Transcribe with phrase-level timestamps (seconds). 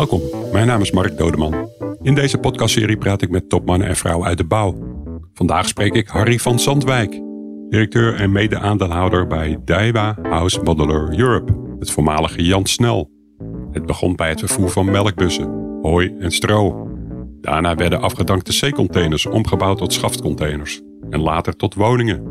[0.00, 1.70] Welkom, mijn naam is Mark Dodeman.
[2.02, 4.74] In deze podcastserie praat ik met topmannen en vrouwen uit de bouw.
[5.34, 7.20] Vandaag spreek ik Harry van Zandwijk,
[7.68, 13.10] directeur en mede-aandeelhouder bij Daiwa House Modeler Europe, het voormalige Jan Snel.
[13.70, 16.88] Het begon bij het vervoer van melkbussen, hooi en stro.
[17.40, 22.24] Daarna werden afgedankte C-containers omgebouwd tot schaftcontainers en later tot woningen.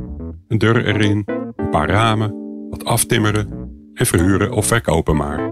[0.47, 1.23] Een deur erin,
[1.55, 2.35] een paar ramen,
[2.69, 5.48] wat aftimmeren en verhuren of verkopen maar.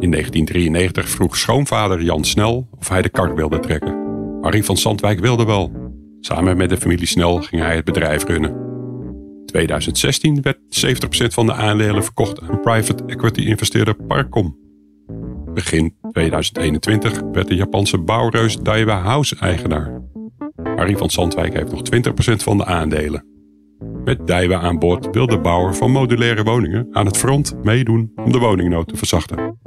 [0.00, 4.08] In 1993 vroeg schoonvader Jan Snel of hij de kar wilde trekken.
[4.40, 5.72] Harry van Zandwijk wilde wel.
[6.20, 8.68] Samen met de familie Snel ging hij het bedrijf runnen.
[9.46, 14.58] 2016 werd 70% van de aandelen verkocht aan private equity investeerder Parcom.
[15.54, 20.02] Begin 2021 werd de Japanse bouwreus Daiwa House eigenaar.
[20.76, 21.82] Harry van Zandwijk heeft nog
[22.32, 23.24] 20% van de aandelen.
[24.04, 28.32] Met Daiwa aan boord wil de bouwer van modulaire woningen aan het front meedoen om
[28.32, 29.58] de woningnood te verzachten.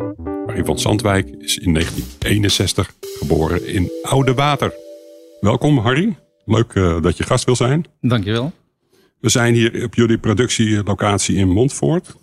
[0.53, 4.73] Harry van Zandwijk is in 1961 geboren in Oude Water.
[5.39, 6.15] Welkom Harry,
[6.45, 7.85] leuk uh, dat je gast wil zijn.
[8.01, 8.53] Dankjewel.
[9.19, 12.15] We zijn hier op jullie productielocatie in Montfort.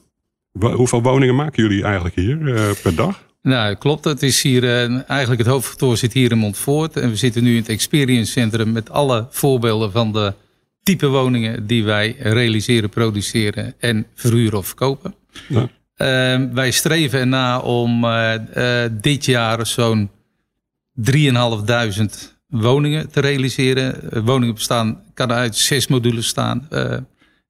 [0.53, 3.25] Hoeveel woningen maken jullie eigenlijk hier uh, per dag?
[3.43, 4.05] Nou, klopt.
[4.05, 6.97] Het is hier, uh, eigenlijk het hoofdkantoor zit hier in Montfort.
[6.97, 10.35] En we zitten nu in het Experience Centrum met alle voorbeelden van de
[10.83, 15.15] type woningen die wij realiseren, produceren en verhuren of verkopen.
[15.49, 15.69] Ja.
[16.03, 20.11] Uh, wij streven erna om uh, uh, dit jaar zo'n
[21.13, 21.15] 3.500
[22.47, 24.25] woningen te realiseren.
[24.25, 26.69] woningen bestaan, kan uit zes modules staan.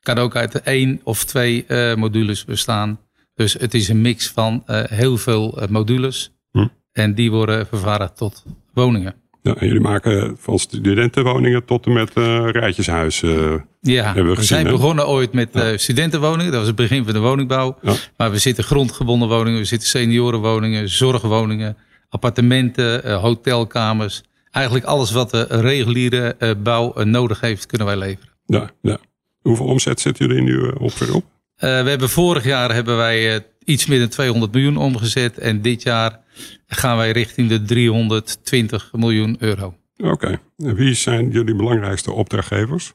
[0.01, 1.65] kan ook uit één of twee
[1.97, 3.01] modules bestaan.
[3.35, 6.33] Dus het is een mix van heel veel modules.
[6.53, 6.67] Hm.
[6.93, 9.15] En die worden vervaardigd tot woningen.
[9.43, 13.23] Ja, en jullie maken van studentenwoningen tot en met uh, rijtjeshuis.
[13.23, 16.51] Uh, ja, we, we zijn begonnen ooit met uh, studentenwoningen.
[16.51, 17.79] Dat was het begin van de woningbouw.
[17.83, 17.95] Ja.
[18.17, 21.77] Maar we zitten grondgebonden woningen, we zitten seniorenwoningen, zorgwoningen,
[22.09, 24.23] appartementen, hotelkamers.
[24.51, 28.33] Eigenlijk alles wat de reguliere bouw nodig heeft, kunnen wij leveren.
[28.47, 28.99] Ja, ja.
[29.43, 31.25] Hoeveel omzet zetten jullie nu ongeveer op?
[31.57, 35.39] we hebben vorig jaar hebben wij iets meer dan 200 miljoen omgezet.
[35.39, 36.21] En dit jaar
[36.67, 39.75] gaan wij richting de 320 miljoen euro.
[39.97, 40.41] Oké.
[40.57, 42.93] En wie zijn jullie belangrijkste opdrachtgevers?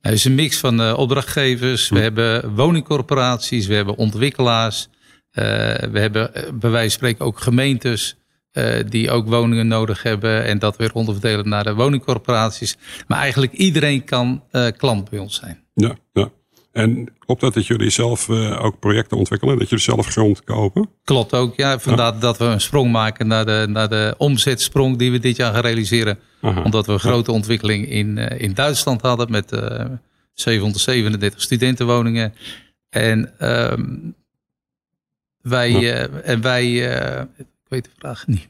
[0.00, 1.88] Het is een mix van uh, opdrachtgevers.
[1.88, 2.02] We hm.
[2.02, 4.88] hebben woningcorporaties, we hebben ontwikkelaars.
[4.88, 8.16] Uh, we hebben uh, bij wijze van spreken ook gemeentes
[8.88, 10.44] die ook woningen nodig hebben.
[10.44, 12.76] En dat weer onderverdelen naar de woningcorporaties.
[13.06, 14.42] Maar eigenlijk iedereen kan
[14.76, 15.64] klant bij ons zijn.
[15.74, 16.30] Ja, ja.
[16.72, 19.58] En klopt dat dat jullie zelf uh, ook projecten ontwikkelen?
[19.58, 20.88] Dat jullie zelf grond kopen?
[21.04, 21.78] Klopt ook, ja.
[21.78, 25.52] Vandaar dat we een sprong maken naar de, naar de omzetsprong die we dit jaar
[25.52, 26.18] gaan realiseren.
[26.40, 26.62] Aha.
[26.62, 29.90] Omdat we een grote ontwikkeling in, uh, in Duitsland hadden met uh, eh,
[30.34, 32.34] 737 studentenwoningen.
[32.88, 33.32] En
[33.72, 34.14] um,
[35.40, 36.06] wij, ja.
[36.06, 36.72] en wij
[37.36, 38.48] ik weet de vraag niet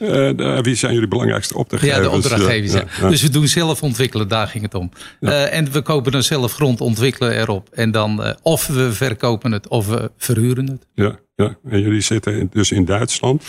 [0.00, 2.04] uh, wie zijn jullie belangrijkste opdrachtgevers?
[2.04, 2.72] Ja, de opdrachtgevers.
[2.72, 3.08] Ja.
[3.08, 4.90] Dus we doen zelf ontwikkelen, daar ging het om.
[5.20, 7.68] Uh, en we kopen dan zelf grond, ontwikkelen erop.
[7.72, 10.86] En dan uh, of we verkopen het of we verhuren het.
[10.94, 11.56] Ja, ja.
[11.70, 13.44] en jullie zitten dus in Duitsland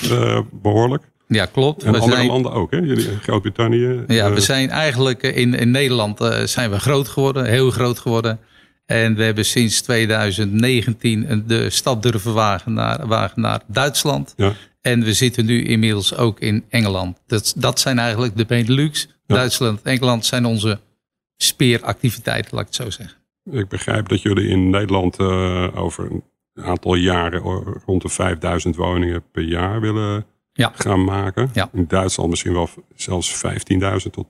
[0.51, 1.03] behoorlijk.
[1.27, 1.83] Ja, klopt.
[1.83, 2.77] En we andere zijn, landen ook, hè?
[2.77, 4.03] Jullie Groot-Brittannië.
[4.07, 8.39] Ja, we zijn eigenlijk in, in Nederland zijn we groot geworden, heel groot geworden.
[8.89, 14.33] En we hebben sinds 2019 de stap durven wagen naar, wagen naar Duitsland.
[14.38, 14.53] Ja.
[14.81, 17.17] En we zitten nu inmiddels ook in Engeland.
[17.28, 19.07] Dat, dat zijn eigenlijk de Benelux.
[19.25, 20.79] Duitsland en Engeland zijn onze
[21.38, 23.18] speeractiviteiten, laat ik het zo zeggen.
[23.51, 26.23] Ik begrijp dat jullie in Nederland uh, over een
[26.63, 27.41] aantal jaren
[27.85, 30.72] rond de 5000 woningen per jaar willen ja.
[30.75, 31.50] gaan maken.
[31.53, 31.69] Ja.
[31.73, 34.28] In Duitsland misschien wel zelfs 15.000 tot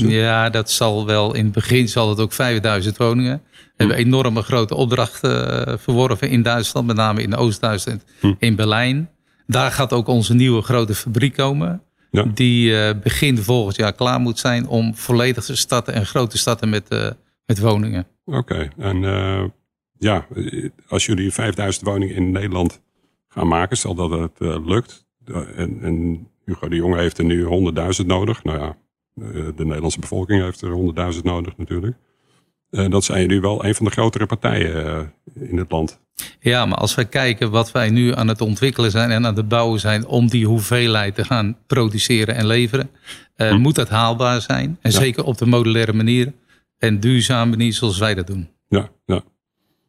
[0.00, 0.06] 20.000.
[0.06, 1.34] Ja, dat zal wel.
[1.34, 3.42] In het begin zal het ook 5000 woningen.
[3.42, 3.72] We hm.
[3.76, 8.32] hebben enorme grote opdrachten uh, verworven in Duitsland, met name in Oost-Duitsland, hm.
[8.38, 9.10] in Berlijn.
[9.46, 11.82] Daar gaat ook onze nieuwe grote fabriek komen.
[12.10, 12.22] Ja.
[12.22, 16.68] Die uh, begin volgend jaar klaar moet zijn om volledig te starten en grote starten
[16.68, 17.10] met, uh,
[17.46, 18.06] met woningen.
[18.24, 19.44] Oké, en uh,
[19.98, 20.26] ja,
[20.88, 22.80] als jullie 5000 woningen in Nederland
[23.28, 25.06] gaan maken, stel dat het lukt.
[25.56, 28.44] En, en, Hugo de Jonge heeft er nu 100.000 nodig.
[28.44, 28.76] Nou ja,
[29.54, 31.96] de Nederlandse bevolking heeft er 100.000 nodig natuurlijk.
[32.70, 36.00] dat zijn jullie wel een van de grotere partijen in het land.
[36.40, 39.48] Ja, maar als wij kijken wat wij nu aan het ontwikkelen zijn en aan het
[39.48, 42.90] bouwen zijn om die hoeveelheid te gaan produceren en leveren,
[43.36, 43.58] uh, hm.
[43.58, 44.78] moet dat haalbaar zijn.
[44.80, 46.32] En zeker op de modulaire manier
[46.78, 48.48] en duurzame manier zoals wij dat doen.
[48.68, 49.22] Ja, ja.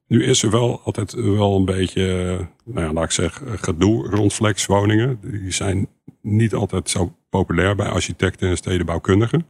[0.07, 4.33] Nu is er wel altijd wel een beetje, nou ja, laat ik zeggen, gedoe rond
[4.33, 5.19] flexwoningen.
[5.21, 5.87] Die zijn
[6.21, 9.45] niet altijd zo populair bij architecten en stedenbouwkundigen.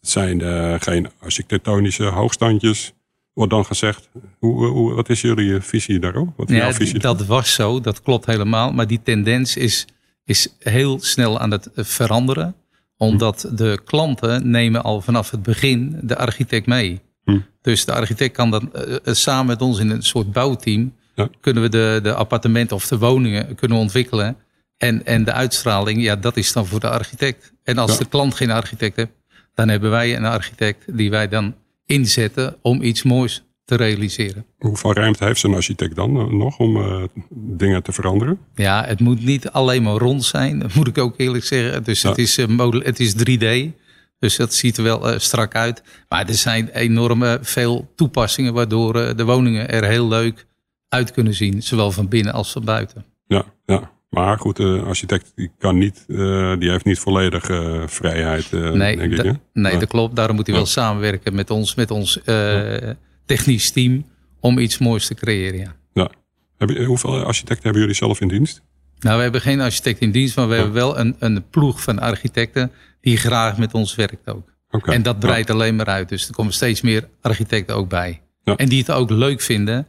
[0.00, 2.94] Het zijn uh, geen architectonische hoogstandjes
[3.36, 4.08] wordt dan gezegd.
[4.38, 6.28] Hoe, hoe, wat is jullie visie daarop?
[6.36, 8.72] Wat ja, visie dat was zo, dat klopt helemaal.
[8.72, 9.86] Maar die tendens is
[10.24, 12.54] is heel snel aan het veranderen.
[12.96, 17.00] Omdat de klanten nemen al vanaf het begin de architect mee.
[17.24, 17.38] Hm.
[17.62, 20.94] Dus de architect kan dan eh, samen met ons in een soort bouwteam...
[21.14, 21.28] Ja.
[21.40, 24.36] kunnen we de, de appartementen of de woningen kunnen ontwikkelen.
[24.76, 27.52] En, en de uitstraling, ja, dat is dan voor de architect.
[27.62, 27.98] En als Ja.
[27.98, 29.10] de klant geen architect heeft,
[29.54, 31.54] dan hebben wij een architect die wij dan
[31.86, 34.46] inzetten om iets moois te realiseren.
[34.58, 38.38] Hoeveel ruimte heeft zo'n architect dan eh, nog om eh, dingen te veranderen?
[38.54, 41.84] Ja, het moet niet alleen maar rond zijn, dat moet ik ook eerlijk zeggen.
[41.84, 42.08] Dus Ja.
[42.08, 43.74] het, is, model- het is 3D,
[44.18, 45.82] dus dat ziet er wel strak uit.
[46.08, 50.46] Maar er zijn enorme veel toepassingen waardoor de woningen er heel leuk
[50.88, 51.62] uit kunnen zien.
[51.62, 53.04] Zowel van binnen als van buiten.
[53.26, 53.90] Ja, ja.
[54.10, 58.70] Maar goed, de architect die kan niet, eh, die heeft niet volledig eh, vrijheid, eh,
[58.70, 59.34] Nee, denk ik.
[59.52, 60.16] nee dat klopt.
[60.16, 62.90] Daarom moet hij wel samenwerken met ons, met ons eh,
[63.26, 64.04] technisch team
[64.40, 65.58] om iets moois te creëren.
[65.58, 65.74] Ja.
[65.92, 66.10] Ja.
[66.58, 68.62] Heb je, hoeveel architecten hebben jullie zelf in dienst?
[68.98, 70.60] Nou, we hebben geen architect in dienst, maar we Ja.
[70.62, 74.54] hebben wel een, een ploeg van architecten die graag met ons werkt ook.
[74.70, 74.92] Oké.
[74.92, 76.08] En dat breidt alleen maar uit.
[76.08, 78.22] Dus er komen steeds meer architecten ook bij.
[78.44, 78.56] Ja.
[78.56, 79.86] En die het ook leuk vinden.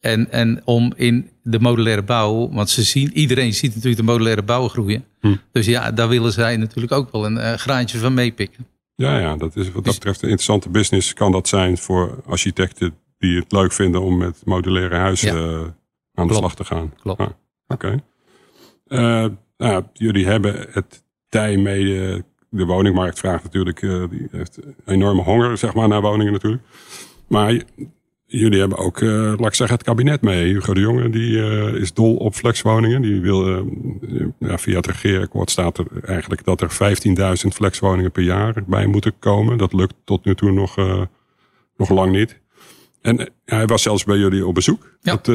[0.00, 4.42] En, en om in de modulaire bouw, want ze zien, iedereen ziet natuurlijk de modulaire
[4.42, 5.04] bouw groeien.
[5.20, 5.34] Hm.
[5.52, 8.66] Dus ja, daar willen zij natuurlijk ook wel een eh, graantje van meepikken.
[8.94, 11.12] Ja, ja, dat is wat dat Dus- betreft een interessante business.
[11.12, 15.42] Kan dat zijn voor architecten die het leuk vinden om met modulaire huizen Ja.
[15.42, 15.58] eh,
[16.14, 16.36] aan de Klopt.
[16.36, 16.92] slag te gaan?
[17.02, 17.20] Klopt.
[17.20, 17.28] Ah,
[17.68, 18.02] Oké.
[18.86, 21.84] Eh, nou, jullie hebben het tij mee.
[22.50, 23.80] De woningmarkt vraagt natuurlijk,
[24.10, 26.62] die heeft enorme honger zeg maar, naar woningen natuurlijk.
[27.28, 27.62] Maar
[28.28, 30.44] jullie hebben ook, eh, laat ik zeggen, het kabinet mee.
[30.52, 33.02] Hugo de Jonge die, eh, is dol op flexwoningen.
[33.02, 38.22] Die wil, eh, ja, via het regeerakkoord staat er eigenlijk dat er 15.000 flexwoningen per
[38.22, 39.58] jaar bij moeten komen.
[39.58, 40.76] Dat lukt tot nu toe nog,
[41.76, 42.40] nog lang niet.
[43.02, 44.96] En hij was zelfs bij jullie op bezoek.
[45.00, 45.12] Ja.
[45.12, 45.26] Dat,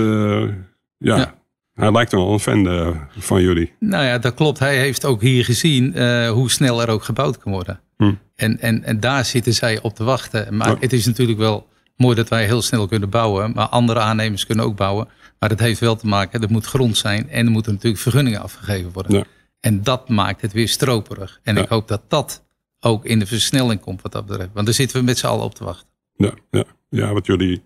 [0.98, 1.18] ja.
[1.18, 1.42] Ja.
[1.74, 3.74] Hij lijkt wel een fan van jullie.
[3.80, 4.60] Nou ja, dat klopt.
[4.60, 5.98] Hij heeft ook hier gezien
[6.28, 7.80] hoe snel er ook gebouwd kan worden.
[7.98, 8.14] Hm.
[8.36, 10.58] En, en, en daar zitten zij op te wachten.
[10.58, 10.78] Maar Ja.
[10.80, 13.52] het is natuurlijk wel mooi dat wij heel snel kunnen bouwen.
[13.56, 15.08] Maar andere aannemers kunnen ook bouwen.
[15.40, 17.30] Maar dat heeft wel te maken, er moet grond zijn.
[17.30, 19.16] En er moeten natuurlijk vergunningen afgegeven worden.
[19.16, 19.24] Ja.
[19.60, 21.40] En dat maakt het weer stroperig.
[21.44, 21.62] En Ja.
[21.62, 22.44] ik hoop dat dat
[22.80, 24.50] ook in de versnelling komt wat dat betreft.
[24.54, 25.88] Want daar zitten we met z'n allen op te wachten.
[26.16, 26.64] Ja, ja.
[26.90, 27.64] ja want jullie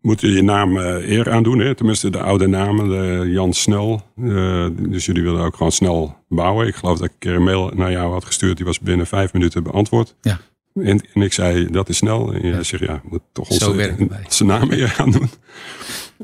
[0.00, 1.58] moeten je naam eh, eer aandoen.
[1.58, 1.74] Hè?
[1.74, 4.02] Tenminste, de oude namen, de Jan Snel.
[4.16, 6.66] Eh, dus jullie willen ook gewoon snel bouwen.
[6.66, 8.56] Ik geloof dat ik een keer een mail naar jou had gestuurd.
[8.56, 10.14] Die was binnen vijf minuten beantwoord.
[10.20, 10.38] Ja.
[10.74, 12.32] En, en ik zei, dat is snel.
[12.32, 15.28] En jij zegt, ja, we moeten toch onze, naam eer aan doen.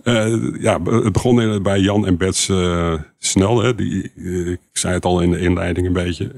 [0.05, 3.63] Eh, ja, het begon bij Jan en Bets eh, Snel.
[3.63, 3.75] Hè?
[3.75, 6.33] Die, eh, ik zei het al in de inleiding een beetje.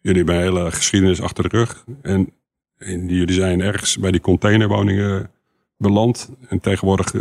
[0.00, 1.84] Jullie hebben een hele geschiedenis achter de rug.
[2.02, 2.32] En,
[2.78, 5.30] en jullie zijn ergens bij die containerwoningen
[5.76, 6.30] beland.
[6.48, 7.14] En tegenwoordig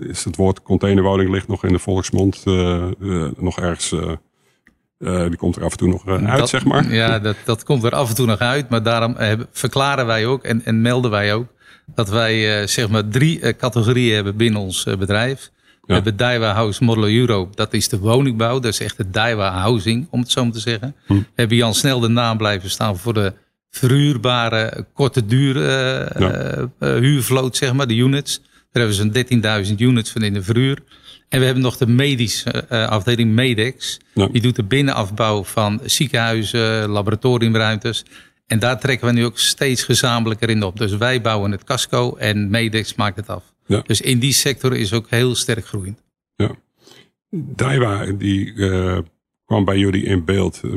[0.00, 2.44] is het woord containerwoning ligt nog in de volksmond.
[3.36, 3.94] nog ergens...
[5.04, 6.92] eh, die komt er af en toe nog eh, uit, Dat- zeg maar.
[6.92, 8.68] Ja, dat, dat komt er af en toe nog uit.
[8.68, 11.46] Maar daarom eh, verklaren wij ook en, en melden wij ook
[11.94, 15.50] dat wij zeg maar drie categorieën hebben binnen ons bedrijf.
[15.54, 15.94] We Ja.
[15.94, 17.56] hebben Daiwa House Model Europe.
[17.56, 18.60] Dat is de woningbouw.
[18.60, 20.94] Dat is echt de Daiwa Housing, om het zo maar te zeggen.
[21.06, 21.12] Hm.
[21.14, 23.32] We hebben Jan Snel de naam blijven staan voor de
[23.70, 25.60] verhuurbare, korte duur
[26.20, 26.68] Ja.
[26.78, 28.38] huurvloot, zeg maar, de units.
[28.72, 30.78] Daar hebben ze een 13.000 units van in de verhuur.
[31.34, 33.98] En we hebben nog de medische eh, afdeling Medex.
[34.12, 34.26] Ja.
[34.26, 38.04] Die doet de binnenafbouw van ziekenhuizen, laboratoriumruimtes.
[38.46, 40.78] En daar trekken we nu ook steeds gezamenlijker in op.
[40.78, 43.44] Dus wij bouwen het casco en Medex maakt het af.
[43.66, 43.82] Ja.
[43.86, 46.02] Dus in die sector is ook heel sterk groeiend.
[47.36, 48.98] Daiwa die eh,
[49.46, 50.70] kwam bij jullie in beeld eh,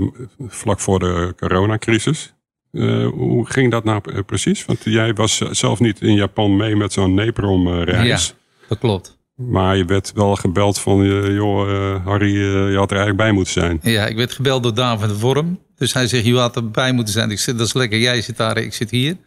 [0.47, 2.33] vlak voor de coronacrisis.
[2.71, 4.65] Eh, hoe ging dat nou eh, precies?
[4.65, 8.33] Want jij was zelf niet in Japan mee met zo'n Neprom-reis.
[8.67, 9.16] Dat klopt.
[9.38, 13.17] Maar je werd wel gebeld van, eh, joh eh, Harry, eh, je had er eigenlijk
[13.17, 13.79] bij moeten zijn.
[13.82, 15.60] Ja, ik werd gebeld door Daan van de Vorm.
[15.75, 17.32] Dus hij zegt, je had erbij moeten zijn.
[17.32, 19.17] Ik zeg, dat is lekker, jij zit daar, ik zit hier.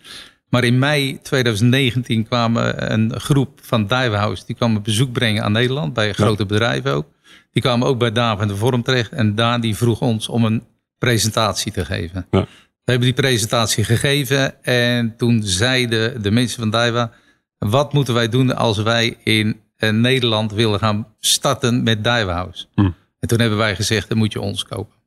[0.49, 4.43] Maar in mei 2019 kwamen een groep van Dive House...
[4.47, 7.07] die kwam een bezoek brengen aan Nederland, bij grote bedrijven ook.
[7.53, 9.13] Die kwamen ook bij Daan van de Vorm terecht.
[9.13, 10.63] En Daan die vroeg ons om een
[10.99, 12.27] presentatie te geven.
[12.31, 12.41] Ja.
[12.85, 14.65] We hebben die presentatie gegeven.
[14.65, 17.13] En toen zeiden de mensen van Daiwa...
[17.59, 22.67] wat moeten wij doen als wij in Nederland willen gaan starten met House?
[22.75, 22.91] Hm.
[23.19, 24.99] En toen hebben wij gezegd, dan moet je ons kopen.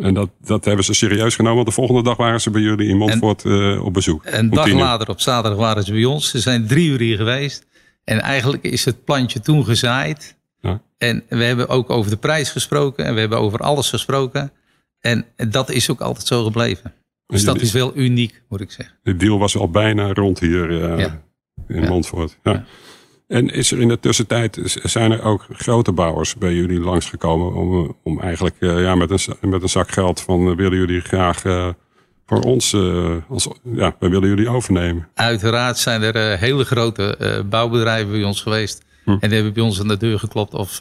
[0.00, 1.56] En dat, dat hebben ze serieus genomen.
[1.56, 4.22] Want de volgende dag waren ze bij jullie in Montfort eh, op bezoek.
[4.24, 6.30] Een dag later, op zaterdag, waren ze bij ons.
[6.30, 7.66] Ze zijn drie uur hier geweest.
[8.04, 10.36] En eigenlijk is het plantje toen gezaaid.
[10.60, 10.82] Ja.
[10.98, 13.04] En we hebben ook over de prijs gesproken.
[13.04, 14.52] En we hebben over alles gesproken.
[15.00, 16.92] En dat is ook altijd zo gebleven.
[17.26, 18.94] Dus dat is wel uniek, moet ik zeggen.
[19.02, 21.22] De deal was al bijna rond hier eh, Ja.
[21.68, 21.88] in Ja.
[21.88, 22.38] Montfort.
[22.42, 22.64] Ja.
[23.32, 27.96] En is er in de tussentijd, zijn er ook grote bouwers bij jullie langsgekomen om,
[28.02, 31.42] om eigenlijk ja, met, een, met een zak geld van willen jullie graag
[32.26, 32.76] voor ons,
[33.28, 35.08] als, ja, wij willen jullie overnemen?
[35.14, 38.84] Uiteraard zijn er hele grote bouwbedrijven bij ons geweest.
[39.04, 39.10] Hm.
[39.10, 40.78] En die hebben bij ons aan de deur geklopt of,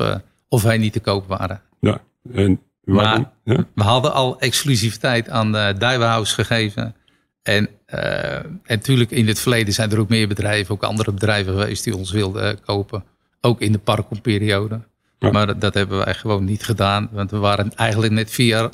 [0.49, 1.61] of wij niet te koop waren.
[1.79, 2.01] Ja,
[2.33, 3.65] en maar ja?
[3.75, 6.95] we hadden al exclusiviteit aan uh, House gegeven.
[7.43, 11.83] En, en natuurlijk in het verleden zijn er ook meer bedrijven, ook andere bedrijven geweest
[11.83, 13.03] die ons wilden kopen.
[13.41, 14.81] Ook in de parkomperiode.
[15.19, 17.09] Maar dat hebben wij gewoon niet gedaan.
[17.11, 18.69] Want we waren eigenlijk net vier jaar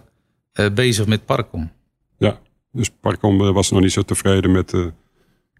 [0.53, 1.71] uh, bezig met Parkom.
[2.17, 2.39] Ja,
[2.71, 4.85] dus Parkom was nog niet zo tevreden met, uh,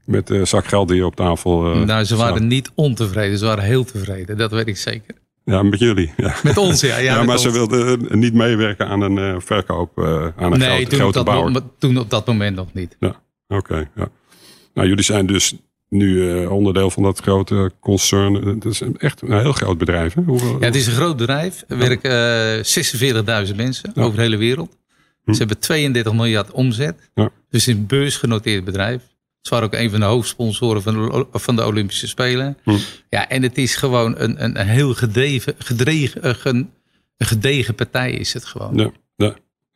[0.06, 3.38] met de zak geld die op tafel Nou, ze waren niet ontevreden.
[3.38, 4.38] Ze waren heel tevreden.
[4.38, 5.16] Dat weet ik zeker.
[5.44, 6.14] Ja, met jullie.
[6.18, 6.36] Ja.
[6.44, 6.98] Met ons, ja.
[6.98, 10.90] Ja, maar ze wilden niet meewerken aan een uh, verkoop uh, aan een nee, grote,
[10.90, 11.52] toen grote bouwer.
[11.52, 12.96] Nee, toen op dat moment nog niet.
[13.00, 13.16] Ja,
[13.48, 13.90] oké.
[13.96, 14.10] ja.
[14.74, 15.56] Nou, jullie zijn dus
[15.90, 18.34] nu uh, onderdeel van dat grote concern.
[18.34, 20.14] Het is echt een heel groot bedrijf.
[20.14, 20.22] Hè?
[20.22, 21.64] Hoeveel, ja, het is een groot bedrijf.
[21.68, 22.66] Er werken
[23.50, 24.78] 46.000 mensen over de hele wereld.
[25.24, 25.32] Hm.
[25.32, 27.10] Ze hebben 32 miljard omzet.
[27.14, 27.24] Ja.
[27.24, 29.02] Dus het is een beursgenoteerd bedrijf.
[29.42, 32.58] Ze waren ook een van de hoofdsponsoren van de, van de Olympische Spelen.
[32.64, 32.78] Hm.
[33.10, 36.70] Ja, en het is gewoon een, een, een heel gedegen, gedregen, een
[37.18, 38.76] gedegen partij is het gewoon.
[38.76, 38.92] Ja.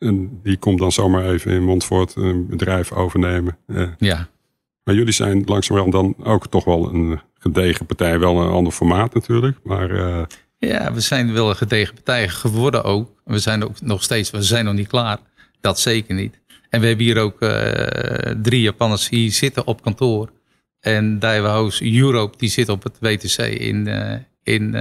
[0.02, 3.56] En die komt dan zomaar even in Montfort een bedrijf overnemen.
[3.66, 3.94] Ja.
[3.98, 4.28] ja.
[4.84, 8.18] Maar jullie zijn langzamerhand dan ook toch wel een gedegen partij.
[8.18, 9.58] Wel een ander formaat natuurlijk.
[9.62, 10.22] Maar, uh...
[10.58, 13.10] Ja, we zijn wel een gedegen partij geworden ook.
[13.24, 15.18] We zijn ook nog steeds, we zijn nog niet klaar.
[15.60, 16.40] Dat zeker niet.
[16.70, 17.50] En we hebben hier ook uh,
[18.42, 20.32] drie Japanners hier zitten op kantoor.
[20.80, 24.74] En Daiwa House Europe, die zit op het WTC in, uh, in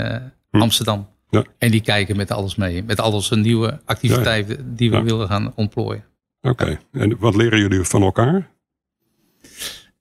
[0.51, 0.61] hm.
[0.61, 1.07] Amsterdam.
[1.31, 1.45] Ja.
[1.57, 2.83] En die kijken met alles mee.
[2.83, 6.03] Met al onze nieuwe activiteiten die we willen gaan ontplooien.
[6.41, 8.49] Oké, en wat leren jullie van elkaar?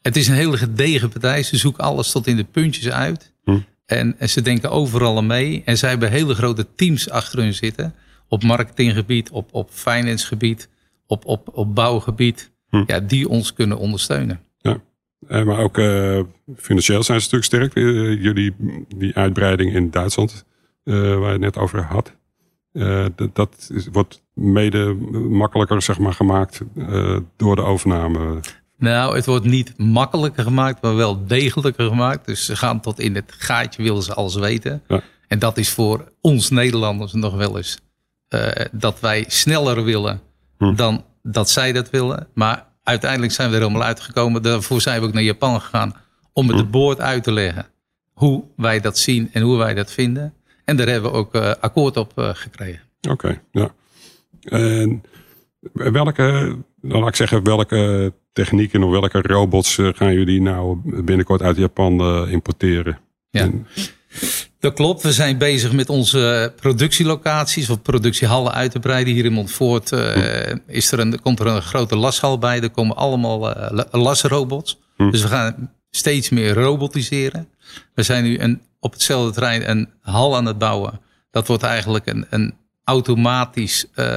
[0.03, 1.43] Het is een hele gedegen partij.
[1.43, 3.33] Ze zoeken alles tot in de puntjes uit.
[3.45, 3.59] Hm.
[3.87, 5.63] En, en, ze denken overal aan mee.
[5.65, 7.95] En zij hebben hele grote teams achter hun zitten.
[8.29, 10.69] Op marketinggebied, op, op financegebied
[11.11, 12.83] op, op, op bouwgebied, hm.
[12.87, 14.41] ja, die ons kunnen ondersteunen.
[14.59, 14.81] Ja,
[15.29, 16.21] eh, maar ook uh,
[16.57, 17.85] financieel zijn ze natuurlijk sterk.
[17.85, 18.55] Uh, jullie,
[18.97, 20.45] die uitbreiding in Duitsland,
[20.83, 22.17] waar je het net over had,
[23.17, 24.95] dat, dat is, wordt mede
[25.29, 26.61] makkelijker zeg maar, gemaakt
[27.37, 28.41] door de overname.
[28.79, 32.27] Nou, het wordt niet makkelijker gemaakt, maar wel degelijker gemaakt.
[32.27, 34.83] Dus ze gaan tot in het gaatje, willen ze alles weten.
[34.89, 35.03] Ja.
[35.29, 37.79] En dat is voor ons Nederlanders nog wel eens
[38.73, 40.21] dat wij sneller willen
[40.61, 40.75] Hm.
[40.75, 42.29] dan dat zij dat willen.
[42.35, 44.43] Maar uiteindelijk zijn we er helemaal uitgekomen.
[44.43, 45.95] Daarvoor zijn we ook naar Japan gegaan
[46.33, 46.63] om het hm.
[46.63, 47.67] de boord uit te leggen.
[48.13, 50.35] Hoe wij dat zien en hoe wij dat vinden.
[50.71, 52.81] En daar hebben we ook uh, akkoord op uh, gekregen.
[53.09, 53.75] Oké, ja.
[54.43, 55.03] En
[55.73, 61.43] welke, dan laat ik zeggen, welke technieken of welke robots eh, gaan jullie nou binnenkort
[61.43, 62.99] uit Japan importeren?
[63.31, 63.51] Ja.
[64.59, 65.03] Dat klopt.
[65.03, 69.15] We zijn bezig met onze productielocaties of productiehallen uit te breiden.
[69.15, 72.61] Hier in Montfort uh, is er een, komt er een grote lashal bij.
[72.61, 74.81] Er komen allemaal uh, lasrobots.
[74.97, 75.11] Hm.
[75.11, 77.49] Dus we gaan steeds meer robotiseren.
[77.95, 81.01] We zijn nu een, op hetzelfde terrein een hal aan het bouwen.
[81.31, 84.17] Dat wordt eigenlijk een, een automatisch uh,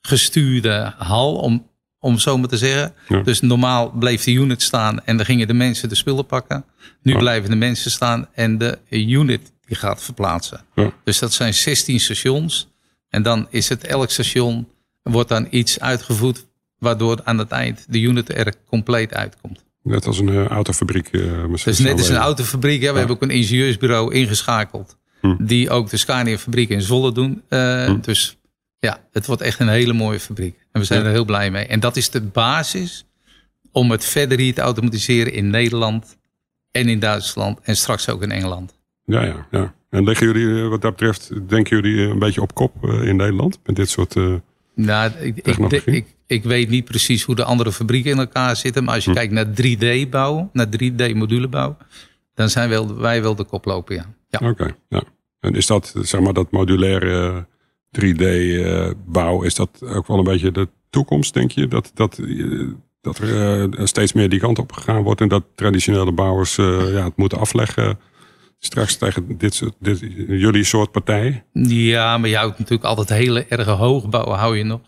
[0.00, 1.66] gestuurde hal, om,
[1.98, 2.94] om zo maar te zeggen.
[3.24, 6.64] Dus normaal bleef de unit staan en dan gingen de mensen de spullen pakken.
[7.02, 10.60] Nu blijven de mensen staan en de unit die gaat verplaatsen.
[11.04, 12.68] Dus dat zijn 16 stations.
[13.08, 14.68] En dan is het elk station
[15.02, 16.46] wordt dan iets uitgevoerd
[16.78, 19.64] waardoor aan het eind de unit er compleet uitkomt.
[19.86, 21.08] Net als een uh, autofabriek.
[21.12, 22.82] Uh, dus net als een autofabriek.
[22.82, 24.96] Ja, we hebben ook een ingenieursbureau ingeschakeld.
[25.20, 25.36] Hm.
[25.38, 27.42] Die ook de Scania fabriek in Zolle doen.
[27.48, 28.00] Uh, hm.
[28.00, 28.38] Dus
[28.78, 30.66] ja, het wordt echt een hele mooie fabriek.
[30.72, 31.66] En we zijn er heel blij mee.
[31.66, 33.06] En dat is de basis
[33.72, 36.16] om het verder hier te automatiseren in Nederland
[36.70, 38.78] en in Duitsland en straks ook in Engeland.
[39.04, 39.74] Ja, ja, ja.
[39.90, 43.02] En liggen jullie eh, wat dat betreft, denken jullie eh, een beetje op kop eh,
[43.02, 44.34] in Nederland met dit soort uh,
[44.76, 48.84] nou, ik, ik, ik, ik, weet niet precies hoe de andere fabrieken in elkaar zitten.
[48.84, 49.16] Maar als je hm.
[49.16, 51.76] kijkt naar 3D bouw, naar 3D modulebouw,
[52.34, 54.14] dan zijn wel, wij wel de koploper, ja.
[54.28, 54.48] ja.
[54.48, 55.02] Oké, ja.
[55.40, 57.46] En is dat, zeg maar, dat modulaire
[58.00, 58.24] 3D
[59.06, 61.68] bouw, is dat ook wel een beetje de toekomst, denk je?
[61.68, 62.20] Dat, dat,
[63.00, 67.16] dat er steeds meer die kant op gegaan wordt en dat traditionele bouwers ja, het
[67.16, 67.98] moeten afleggen
[68.58, 69.98] straks tegen dit, soort, dit,
[70.28, 71.44] jullie soort partijen?
[71.52, 74.80] Ja, maar je houdt natuurlijk altijd hele erge hoogbouwen, hou je nog.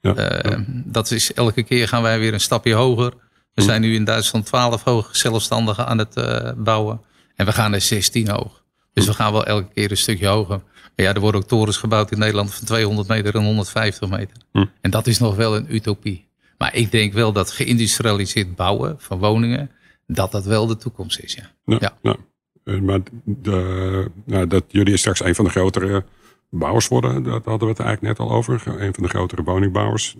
[0.00, 3.10] Ja, uh, Dat is elke keer gaan wij weer een stapje hoger.
[3.54, 3.68] We hm.
[3.68, 7.00] zijn nu in Duitsland 12 hoog zelfstandigen aan het uh, bouwen.
[7.34, 8.64] En we gaan naar 16 hoog.
[8.92, 9.10] Dus hm.
[9.10, 10.62] we gaan wel elke keer een stukje hoger.
[10.96, 14.36] Maar ja, er worden ook torens gebouwd in Nederland van 200 meter en 150 meter.
[14.52, 14.64] Hm.
[14.80, 16.28] En dat is nog wel een utopie.
[16.58, 19.70] Maar ik denk wel dat geïndustrialiseerd bouwen van woningen,
[20.06, 21.34] dat dat wel de toekomst is.
[21.34, 21.78] Ja.
[21.78, 22.16] ja, ja.
[22.64, 26.04] Eh, maar de, nou, dat jullie straks een van de grotere
[26.50, 28.62] bouwers worden, dat hadden we het eigenlijk net al over.
[28.66, 30.16] Een van de grotere woningbouwers.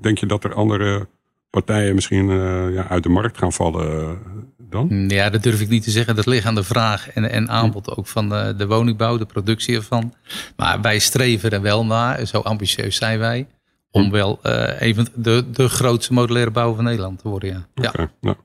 [0.00, 1.08] Denk je dat er andere
[1.50, 4.18] partijen misschien uh, ja, uit de markt gaan vallen
[4.58, 4.86] dan?
[4.90, 6.16] Mm, ja, dat durf ik niet te zeggen.
[6.16, 9.76] Dat ligt aan de vraag en, en aanbod ook van de, de woningbouw, de productie
[9.76, 10.14] ervan.
[10.56, 13.46] Maar wij streven er wel naar, zo ambitieus zijn wij,
[13.90, 14.10] om hm.
[14.10, 17.48] wel uh, even de, de grootste modulaire bouw van Nederland te worden.
[17.74, 17.88] Ja.
[17.88, 18.10] Okay, ja.
[18.20, 18.36] Nou.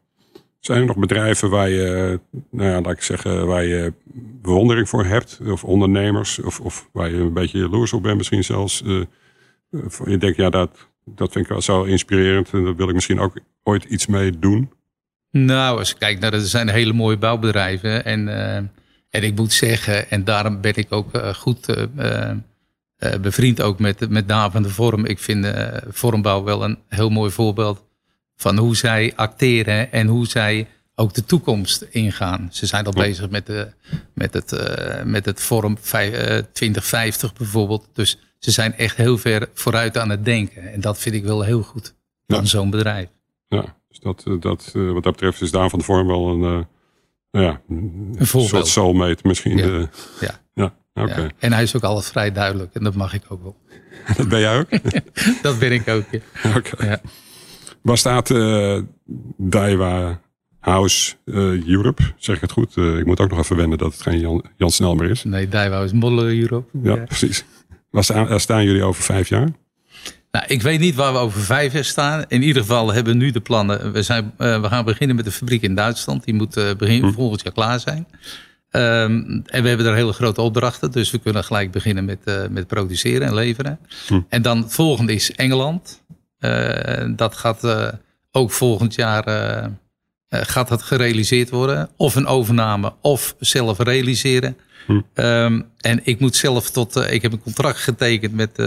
[0.62, 2.20] Zijn er nog bedrijven waar je,
[2.52, 3.94] nou ja, laat ik zeggen, waar je
[4.42, 5.40] bewondering voor hebt?
[5.46, 6.40] Of ondernemers?
[6.40, 8.82] Of, of waar je een beetje jaloers op bent misschien zelfs?
[8.86, 9.04] Uh,
[10.06, 12.50] je denkt, ja, dat, dat vind ik wel zo inspirerend.
[12.54, 14.72] En daar wil ik misschien ook ooit iets mee doen.
[15.32, 18.06] Nou, als ik kijk naar, er zijn hele mooie bouwbedrijven.
[18.06, 18.56] En, uh,
[19.10, 21.88] en ik moet zeggen, en daarom ben ik ook uh, goed
[23.22, 25.06] bevriend ook met, met Daan van de Vorm.
[25.06, 25.48] Ik vind
[25.90, 27.90] Vormbouw wel een heel mooi voorbeeld
[28.42, 32.50] van hoe zij acteren en hoe zij ook de toekomst ingaan.
[32.52, 33.68] Ze zijn al bezig met, de,
[34.14, 35.78] met, het, uh, met het Forum
[36.54, 37.88] 2050 bijvoorbeeld.
[37.94, 40.72] Dus ze zijn echt heel ver vooruit aan het denken.
[40.74, 41.96] En dat vind ik wel heel goed
[42.28, 42.46] van ja.
[42.46, 43.10] zo'n bedrijf.
[43.48, 46.66] Ja, dus dat, eh, dat, wat dat betreft is Daan van de Vorm wel een,
[47.32, 49.58] uh, ja, een, een soort soulmate misschien.
[49.58, 50.40] Ja, ja.
[50.54, 50.74] ja.
[50.94, 51.24] Okay.
[51.24, 51.30] ja.
[51.40, 53.58] En hij is ook altijd vrij duidelijk en dat mag ik ook wel.
[54.18, 54.70] dat ben jij ook?
[55.42, 56.06] dat ben ik ook,
[56.58, 56.58] Oké.
[56.58, 57.02] Okay.
[57.82, 58.80] Waar staat uh,
[59.38, 60.22] Daiwa
[60.60, 62.02] House uh, Europe?
[62.18, 62.76] Zeg ik het goed?
[62.76, 65.24] Uh, ik moet ook nog even wennen dat het geen Jan, Jan Snel meer is.
[65.24, 66.80] Nee, Daiwa is Modeler Europe.
[66.84, 67.04] Ja, ja.
[67.04, 67.44] precies.
[67.90, 69.50] Waar staan, staan, jullie over vijf jaar?
[70.32, 72.26] Nou, ik weet niet waar we over vijf jaar staan.
[72.28, 73.92] In ieder geval hebben we nu de plannen.
[73.92, 76.24] We, zijn, we gaan beginnen met de fabriek in Duitsland.
[76.24, 77.12] Die moet begin hm.
[77.12, 78.08] volgend jaar klaar zijn.
[78.72, 80.92] Um, en we hebben er hele grote opdrachten.
[80.92, 83.80] Dus we kunnen gelijk beginnen met, met produceren en leveren.
[84.08, 84.22] Hm.
[84.30, 86.02] En dan het volgende is Engeland.
[86.42, 87.88] Uh, dat gaat uh,
[88.32, 89.68] ook volgend jaar uh,
[90.30, 91.90] gaat dat gerealiseerd worden.
[91.98, 94.58] Of een overname of zelf realiseren.
[94.86, 95.02] Hm.
[95.14, 98.58] Um, en ik moet zelf tot, ik heb een contract getekend met,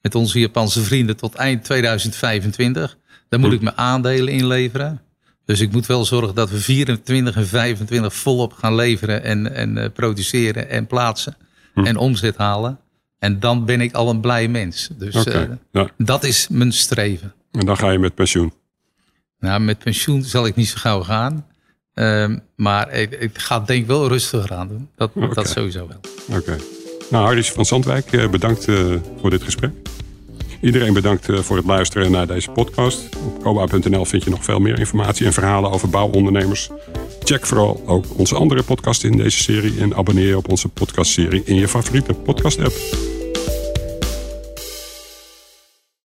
[0.00, 2.98] met onze Japanse vrienden tot eind 2025.
[3.28, 3.54] Daar moet hm.
[3.54, 5.00] ik mijn aandelen inleveren.
[5.44, 9.92] Dus ik moet wel zorgen dat we 24 en 25 volop gaan leveren en, en
[9.92, 11.36] produceren en plaatsen.
[11.74, 11.84] Hm.
[11.84, 12.78] En omzet halen.
[13.24, 14.88] En dan ben ik al een blij mens.
[14.98, 15.88] Dus okay, uh, ja.
[15.96, 17.34] dat is mijn streven.
[17.52, 18.52] En dan ga je met pensioen?
[19.38, 21.46] Nou, met pensioen zal ik niet zo gauw gaan.
[21.94, 24.88] Uh, maar ik, ik, ga denk ik wel rustiger aan doen.
[24.96, 25.28] Dat, okay.
[25.28, 26.00] dat sowieso wel.
[26.28, 26.38] Oké.
[26.38, 26.58] Okay.
[27.10, 29.72] Nou, Hardis van Zandwijk, eh, bedankt uh, voor dit gesprek.
[30.64, 33.08] Iedereen bedankt voor het luisteren naar deze podcast.
[33.24, 36.70] Op koba.nl vind je nog veel meer informatie en verhalen over bouwondernemers.
[37.22, 41.42] Check vooral ook onze andere podcasts in deze serie en abonneer je op onze podcastserie
[41.44, 42.74] in je favoriete podcast app.